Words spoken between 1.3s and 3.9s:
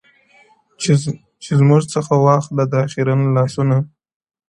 چي زموږ څه واخله دا خيرن لاســـــونه_